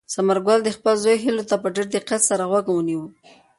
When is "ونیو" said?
2.71-3.03